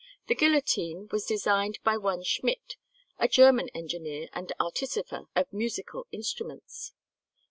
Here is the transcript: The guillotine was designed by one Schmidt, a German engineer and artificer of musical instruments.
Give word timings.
The 0.25 0.33
guillotine 0.33 1.07
was 1.11 1.27
designed 1.27 1.77
by 1.83 1.95
one 1.95 2.23
Schmidt, 2.23 2.75
a 3.19 3.27
German 3.27 3.69
engineer 3.75 4.29
and 4.33 4.51
artificer 4.59 5.25
of 5.35 5.53
musical 5.53 6.07
instruments. 6.11 6.93